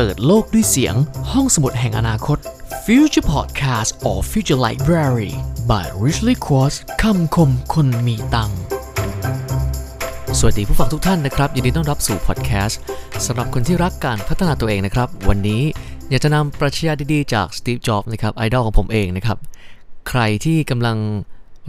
[0.00, 0.94] เปิดโลกด้วยเสียง
[1.32, 2.38] ห้องสมุดแห่งอนาคต
[2.84, 5.32] Future Podcast or Future Library
[5.70, 8.60] by Richly Quartz คำคมคนมีตังค์
[10.38, 12.80] สวัสดีผู้ฟังทุกท่านนะครับยินดีต้อนรับสู่พอดแคสต์
[13.26, 15.62] สำหรับคนที่รักการพัฒนาตัวเองนะครับ วันนี้
[16.10, 19.38] อยากจะนำปรัชญาดีๆ จากสตีฟจ็อบส์นะครับไอดอลของผมเองนะครับ
[20.08, 20.96] ใครที่กำลัง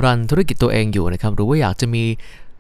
[0.04, 2.04] รันธุรกิจตัวเองอยู่นะครับหรือว่าอยากจะมี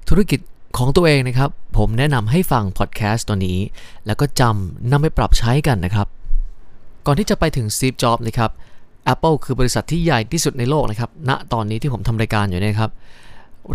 [0.10, 0.40] ธุรกิจ
[0.78, 3.60] ของตัวเองนะครับ ผมแนะนำให้ฟังพอดแคสต์ตัวนี้
[4.06, 6.08] แล้วก็จำนำไปปรับใช้กันนะครับ
[7.06, 8.52] ก่อนที่จะไปถึง Steve Jobs นะครับ
[9.14, 12.92] Apple คือบริษัทที่ใหญ่ที่สุดในโลกนะครับณตอนนี้ที่ผมทำรายการอยู่นะครับ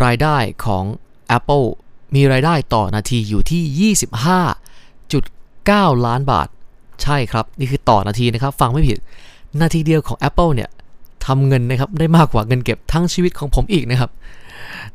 [0.05, 0.83] รายได้ของ
[1.37, 1.65] Apple
[2.15, 3.93] มีรายได้ต่อนาทีอยู่ที่
[5.17, 6.47] 25.9 ล้านบาท
[7.03, 8.97] ใช่ครับ นี่คือต่อนาทีนะครับ ฟังไม่ผิด
[9.61, 10.69] นาทีเดียวของ Apple เนี่ย
[11.25, 14.09] ทำเงินนะครับ ได้มากกว่าเงินเก็บทั้งชีวิตของผมอีกนะครับ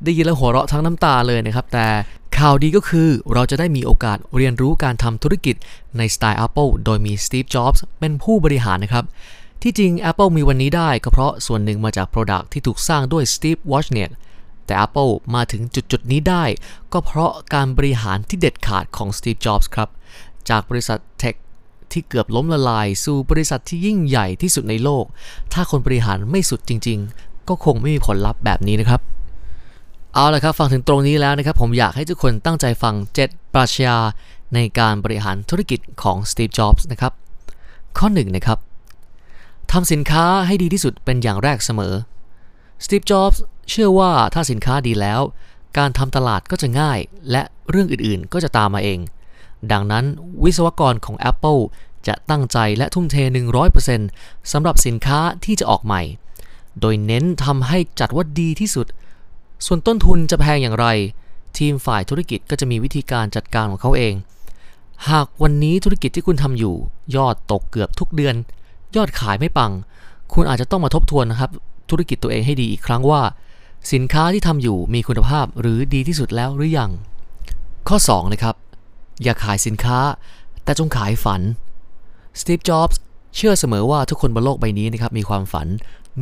[0.04, 1.86] ได้ยินแล้วหัวเราะทั้งน้ำตาเลยนะครับ แต่
[2.38, 5.56] ข่าวดีก็คือเราจะได้มีโอกาสเรียนรู้การทำธุรกิจ
[5.98, 9.04] ในสไตล์ Apple โดยมี Steve Jobs เป็นผู้บริหารนะครับ
[9.62, 14.10] ที่จริง Apple มีวันนี้ได้ก็เพราะส่วนหนึ่งมาจาก Product ที่ถูกสร้างด้วย Steve Wozniak
[14.66, 16.44] แต่ Apple มาถึงจุดจุดนี้ได้
[16.92, 19.88] ก็เพราะการบริหารที่เด็ดขาดของ Steve Jobs ครับ
[20.48, 21.34] จากบริษัทเทค
[21.92, 25.04] ที่เกือบล้มละลาย สู่บริษัทที่ยิ่งใหญ่ที่สุดในโลก
[25.52, 29.00] ถ้าคนบริหารไม่สุดจริง ๆ ก็คงไม่มีผลลัพธ์แบบนี้นะครับ
[30.14, 32.94] เอาละครับ ฟังถึงตรงนี้แล้วนะครับ ผมอยากให้ทุกคนตั้งใจฟัง
[33.24, 33.96] 7 ปรัชญา
[34.54, 37.12] ในการบริหารธุรกิจของ Steve Jobs นะครับ
[37.98, 38.58] ข้อ1นะครับ
[39.72, 41.94] ทำสินค้าให้ดีที่สุดเป็นอย่างแรกเสมอ
[42.84, 43.38] Steve Jobs
[43.70, 45.20] เชื่อว่าถ้าสินค้าดีแล้ว
[45.78, 46.98] การทำตลาดก็จะง่าย
[47.30, 48.98] และเรื่องอื่นๆ ก็จะตามมาเอง
[49.72, 50.04] ดังนั้น
[50.44, 51.60] วิศวกรของ Apple
[52.06, 53.16] จะตั้งใจและทุ่มเท
[53.84, 56.02] 100%สำหรับสินค้าที่จะออกใหม่
[56.80, 58.86] โดยเน้นทำให้จัดว่าดีที่สุด
[59.66, 60.86] ส่วนต้นทุนจะแพงอย่างไร
[61.58, 64.14] ทีมฝ่ายธุรกิจก็จะมีวิธีการจัดการของเขาเอง
[65.10, 66.74] หากวันนี้ธุรกิจที่คุณทำอยู่
[67.16, 68.34] ยอดตกเกือบทุกเดือน
[68.96, 69.72] ยอดขายไม่ปัง
[70.34, 71.50] คุณอาจจะต้องมาทบทวนนะครับ
[71.90, 73.22] ธุรกิจตัวเองให้ดีอีกครั้งว่า
[73.92, 76.90] สินค้าที่ทำอยู่มีคุณภาพหรือดีที่สุดแล้วหรือยัง
[77.88, 78.54] ข้อ2นะครับ
[79.22, 79.98] อย่าขายสินค้า
[80.64, 81.40] แต่จงขายฝัน
[82.40, 83.00] สตีฟจ็อบส์
[83.36, 85.68] เชื่อเสมอว่าทุกคนบนโลกใบนี้นะครับมีความฝัน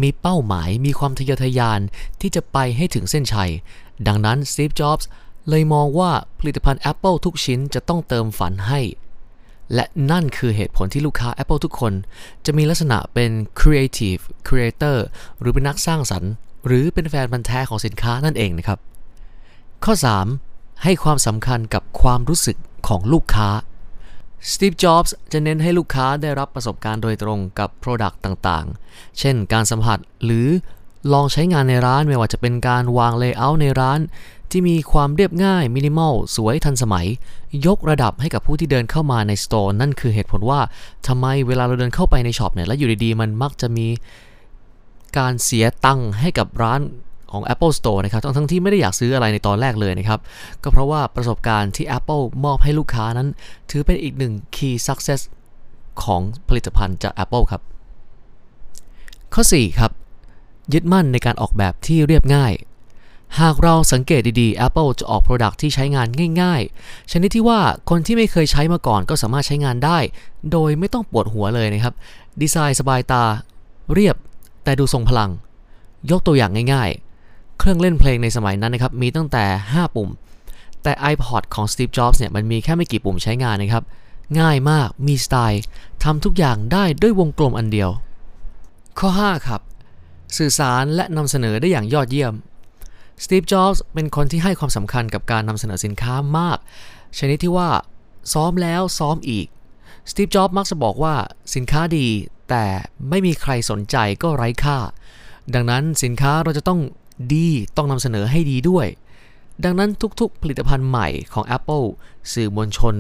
[0.03, 1.81] มีเป้าหมายมีความทะเยอทะยาน
[2.21, 3.51] ที่จะไปให้ถึงเส้นชัย
[4.07, 5.09] ดังนั้นสตีฟจ็อบส์
[5.49, 8.81] เลยมองว่าผลิตภัณฑ์ Apple ทุกชิ้นจะต้องเติมฝันให้
[9.75, 11.93] และนั่นคือเหตุผลที่ลูกค้า Apple ทุกคน
[12.47, 14.97] จะมีลักษณะเป็น Creative Creator
[15.41, 16.33] หรือเป็นนักสร้างสรรค์
[16.67, 18.79] หรือเป็นแฟนพันแท้ของสินค้านั่นเองนะครับ
[19.85, 19.95] ข้อ
[20.39, 20.83] 3.
[20.83, 22.57] ให้ความสำคัญกับความรู้สึก
[22.89, 23.49] ของลูกค้า
[24.41, 30.49] Steve Jobs จะเน้นให้ลูกค้าได้รับประสบการณ์โดยตรงกับ Product ต่างๆ เช่น การสัมผัสหรือ
[31.13, 34.01] ลองใช้งานในร้านไม่ว่าจะเป็นการวาง Layout ในร้าน
[34.51, 37.07] ที่มีความเรียบง่าย มินิมอล สวยทันสมัย
[37.67, 40.61] ยกระดับให้กับผู้ที่เดินเข้ามาในสโตร์นั่นคือเหตุผลว่า
[41.07, 43.87] ทำไมเวลาเราเดินเข้าไปในช็อปเนี่ยแล้วอยู่ดีๆ มันมักจะมี
[45.19, 46.81] การเสียตังค์ให้กับร้าน
[47.33, 50.21] ของ Apple Store นะครับทั้งทั้งที่ไม่ได้อยากซื้ออะไรในตอนแรกเลยนะครับ
[50.63, 53.29] ก็เพราะว่าประสบการณ์ที่ Apple มอบให้ลูกค้านั้น
[53.71, 55.21] ถือเป็นอีกหนึ่ง Key Success
[56.03, 57.63] ของผลิตภัณฑ์จาก Apple ครับ
[59.35, 59.93] ข้อ 4 ครับ
[60.73, 62.53] ยึดมั่นในการออกแบบที่เรียบง่าย
[63.41, 66.09] หากเราสังเกตดีๆ Apple จะออก Product ที่ใช้งาน
[66.43, 67.61] ง่ายๆ ชนิดที่ว่า
[67.91, 69.99] คนที่ไม่เคยใช้มาก่อนก็สามารถใช้งานได้
[70.53, 71.95] โดยไม่ต้องปวดหัวเลยนะครับ
[72.41, 73.25] ดีไซน์สบายตา
[73.93, 74.17] เรียบ
[74.65, 75.31] แต่ดูทรงพลัง
[76.11, 77.08] ยกตัวอย่างง่ายๆ
[77.59, 80.11] เครื่องเล่นเพลงในสมัยนั้นนะครับ มีตั้งแต่ 5 ปุ่ม
[80.83, 83.85] แต่ iPod ของ Steve Jobs เนี่ย มันมีแค่ไม่กี่ปุ่มใช้งานนะครับ
[84.41, 85.63] ง่ายมาก มีสไตล์
[86.05, 87.91] ทำทุกอย่างได้ด้วยวงกลมอันเดียว
[88.99, 89.61] ข้อ 5 ครับ
[90.37, 92.35] สื่อสารและนำเสนอได้อย่างยอดเยี่ยม
[93.25, 96.59] Steve Jobs เป็นคนที่ให้ความสำคัญกับการนำเสนอสินค้ามาก
[97.19, 97.71] ชนิดที่ว่า
[98.33, 99.47] ซ้อมแล้วซ้อมอีก
[100.11, 101.15] Steve Jobs มักจะบอกว่า
[101.55, 102.07] สินค้าดี
[102.51, 102.65] แต่
[103.09, 104.79] ไม่มีใครสนใจก็ไร้ค่า
[105.55, 106.81] ดังนั้นสินค้าเราจะต้อง
[107.33, 108.87] ดีต้องนำเสนอให้ดีด้วย
[109.65, 109.91] ดังนั้น
[110.21, 111.87] ทุกๆ ผลิตภัณฑ์ใหม่ของ Apple
[112.33, 112.95] สื่อมวลชน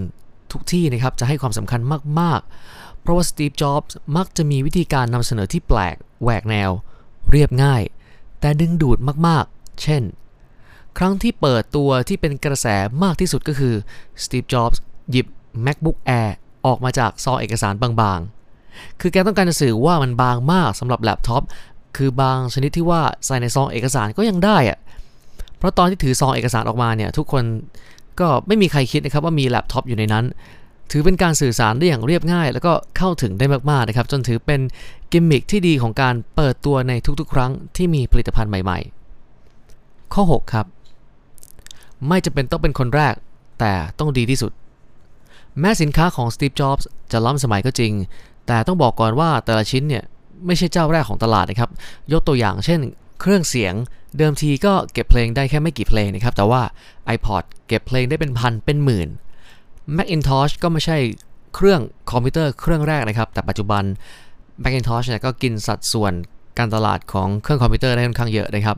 [0.53, 1.81] ทุกที่นะครับจะให้ความสำคัญ
[2.21, 6.71] มากๆ เพราะว่า Steve Jobs มักจะมีวิธีการนำเสนอที่แปลกแหวกแนว
[7.31, 7.83] เรียบง่าย
[8.41, 10.03] แต่ดึงดูดมากๆ เช่น
[10.99, 12.67] ครั้งที่เปิดตัวที่เป็นกระแส
[13.03, 13.75] มากที่สุดก็คือ
[14.23, 14.79] Steve Jobs
[15.11, 15.27] หยิบ
[15.67, 16.31] MacBook Air
[16.67, 21.43] ออกมาจากซองเอกสารบางๆ คือแกต้องการจะสื่อว่ามันบางมากสำหรับแล็ปท็อป
[21.99, 24.79] คือบางชนิดที่ว่าใส่ในซองเอกสารก็ยังได้อะ
[25.59, 27.45] เพราะตอนที่ถือซองเอกสารออกมาเนี่ยทุกคน
[28.21, 30.25] ก็ไม่มีใครคิดนะครับว่ามีแล็ปท็อปอยู่ในนั้น
[30.91, 34.61] ถือเป็นการสื่อสารได้อย่างเรียบง่าย แล้วก็เข้าถึงได้มากๆนะครับจนถือเป็น
[35.13, 38.79] กิมมิคที่ดีของการเปิดตัวในทุกๆ ครั้งที่มีผลิตภัณฑ์ใหม่
[39.51, 40.67] ๆ ข้อ 6 ครับ
[42.09, 43.15] ไม่จำเป็นต้องเป็นคนแรก
[43.61, 44.53] แต่ต้องดีที่สุด
[45.61, 47.93] แม้สินค้าของ Steve Jobs จะล้ำสมัยก็จริง
[48.47, 50.05] แต่ต้องบอกก่อนว่าแต่ละชิ้นเนี่ย
[50.47, 51.71] ไม่ใช่เจ้าแรกของตลาดนะครับ
[52.13, 52.81] ยกตัวอย่างเช่น
[53.21, 53.75] เครื่องเสียง
[54.19, 56.63] เดิมทีก็เก็บเพลงได้แค่ไม่กี่เพลงนะครับ แต่ว่า
[57.17, 59.09] iPod เก็บเพลงได้เป็นพันเป็นหมื่น
[59.97, 60.99] Macintosh ก็ไม่ใช่
[61.55, 61.81] เครื่อง
[62.11, 63.83] คอมพิวเตอร์เครื่องแรกนะครับ แต่ปัจจุบัน
[64.63, 66.13] Macintosh เนี่ยก็กินสัดส่วน
[66.59, 68.77] การตลาดของเครื่องคอมพิวเตอร์ได้ค่อนข้างเยอะนะครับ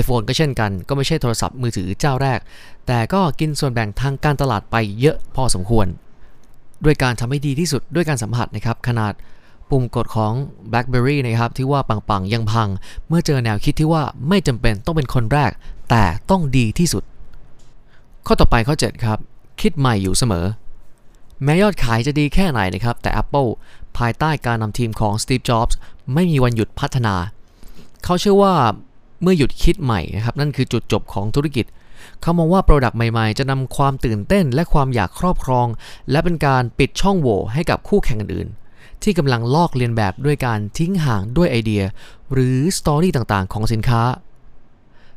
[0.00, 2.38] iPhone ก็เช่นกัน ก็ไม่ใช่โทรศัพท์มือถือเจ้าแรก
[2.86, 5.86] แต่ก็กินส่วนแบ่งทางการตลาดไปเยอะพอสมควร
[6.84, 9.12] ด้วยการทำให้ดีที่สุดด้วยการสัมผัสนะครับ ขนาด
[9.70, 10.32] ปุ่มกดของ
[10.72, 12.68] BlackBerry นะครับที่ว่าปังๆ ยังพัง
[13.08, 15.50] เมื่อเจอแนวคิดที่ว่าไม่จำเป็นต้องเป็นคนแรก
[15.90, 17.02] แต่ต้องดีที่สุด
[18.26, 19.18] ข้อต่อไปข้อ 7 ครับ
[19.60, 20.46] คิดใหม่อยู่เสมอ
[21.44, 23.50] แม้ยอดขายจะดีแค่ไหนนะครับ แต่ Apple
[23.98, 25.74] ภายใต้การนำทีมของ Steve Jobs
[26.14, 27.14] ไม่มีวันหยุดพัฒนา
[28.04, 28.54] เขาเชื่อว่า
[29.22, 31.66] เมื่อหยุดคิดใหม่นะครับนั่นคือจุดจบของธุรกิจ
[32.22, 35.66] เขามองว่า product ใหม่ๆ จะนำความตื่นเต้นและความอยากครอบครอง
[36.10, 38.67] และเป็นการปิดช่องโหว่ให้กับคู่แข่งอื่นๆ
[39.02, 41.82] ที่กำลังลอกเลียนแบบด้วยการทิ้งห่างด้วยไอเดีย
[42.32, 44.02] หรือ story ต่างๆ ของสินค้า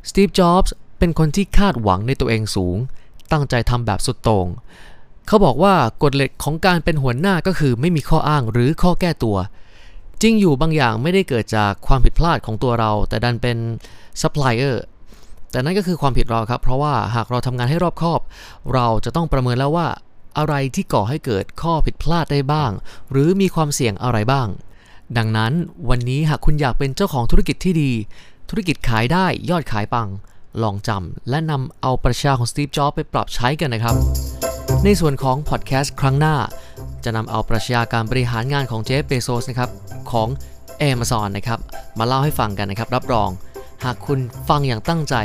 [0.10, 2.78] สตีฟ จ็อบส์เป็นคนที่คาดหวังในตัวเองสูง
[3.32, 4.48] ตั้งใจทำแบบสุดโต่ง
[5.28, 5.74] เขาบอกว่า
[6.04, 9.38] กฎเหล็กของการเป็นหัวหน้าก็คือไม่มีข้ออ้างหรือข้อแก้ตัว
[10.22, 13.58] จริงอยู่บางอย่างไม่ได้เกิดจากความผิดพลาดของตัวเรา แต่ดันเป็น
[14.22, 14.84] ซัพพลายเออร์
[15.52, 18.22] แต่นั่นก็คือความผิดเราครับ เพราะว่าหากเราทำงานให้รอบคอบ
[18.74, 19.88] เราจะต้องประเมินแล้วว่า
[20.38, 22.72] อะไรที่ก่อให้เกิดข้อผิดพลาดได้บ้าง
[23.12, 24.48] หรือมีความเสี่ยงอะไรบ้าง
[25.18, 25.54] ดังนั้น
[25.90, 27.92] วันนี้หากคุณอยากเป็นเจ้าของธุรกิจที่ดี
[28.50, 30.08] ธุรกิจขายได้ยอดขายปัง
[30.64, 33.96] ลองจำและนำเอาประชาของสตีฟจ็อบส์ไปปรับใช้กันนะครับ
[34.84, 36.36] ในส่วนของพอดแคสต์ครั้งหน้า
[37.04, 39.70] จะนำเอาปรัชญาการบริหารงานของเจฟเบโซสนะครับ
[40.12, 40.28] ของ
[40.82, 41.60] Amazon นะครับ
[42.00, 43.30] มาเล่าให้ฟังกันนะครับ รับรอง
[43.84, 44.20] หากคุณ
[44.50, 45.16] ฟังอย่างตั้งใจ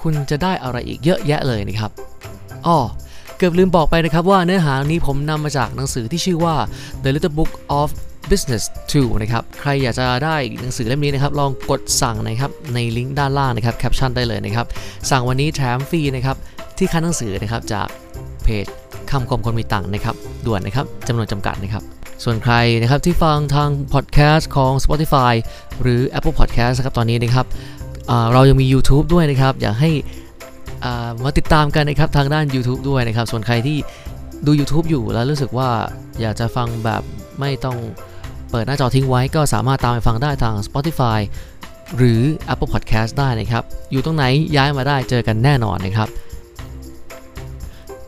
[0.00, 1.90] คุณจะได้อะไรอีกเยอะแยะเลยนะครับ
[2.66, 2.78] อ้อ
[3.38, 6.54] เกือบลืมบอกไปนะครับว่าเนื้อหานี้ผมนำมาจากหนังสือที่ชื่อว่า
[7.02, 7.88] The Little Book of
[8.30, 14.66] Business 2 นะครับ ใครอยากจะได้หนังสือเล่มนี้นะครับ ลองกดสั่งนะครับ ในลิงก์ด้านล่างนะครับ แคปชั่นได้เลยนะครับ
[15.10, 16.36] สั่งวันนี้แถมฟรีนะครับ
[16.78, 17.86] ที่คันหนังสือนะครับ จาก
[18.44, 18.66] เพจ
[19.10, 20.14] คำคมคนมีตังค์นะครับ
[20.46, 21.82] ด่วนนะครับจำนวนจำกัดนะครับ
[22.24, 25.32] ส่วนใครนะครับที่ฟังทางพอดแคสต์ของ Spotify
[25.82, 27.46] หรือ Apple Podcast นะครับ ตอนนี้นะครับ
[28.32, 29.90] เรายังมี YouTube ด้วยนะครับ อยากให้
[31.24, 33.78] มาติดตามกันนะครับทางด้าน YouTube ด้วยนะครับ ส่วนใครที่
[34.46, 35.68] ดู YouTube อยู่แล้วรู้สึกว่า
[36.20, 37.02] อยากจะฟังแบบ
[37.40, 37.76] ไม่ต้อง
[38.50, 41.18] เปิดหน้าจอทิ้งไว้ก็สามารถตามไปฟังได้ทาง Spotify
[41.96, 42.20] หรือ
[42.52, 44.24] Apple Podcast ได้นะครับ อยู่ตรงไหน
[44.56, 46.08] ย้ายมาได้เจอกันแน่นอนนะครับ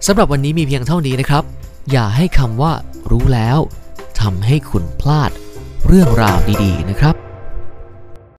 [0.06, 1.44] สำหรับวันนี้มีเพียงเท่านี้นะครับ
[1.93, 2.73] อย่าให้คำว่า
[3.11, 3.59] รู้แล้ว
[4.21, 5.31] ทำให้คุณพลาด
[5.87, 7.28] เรื่องราวดีๆนะครับ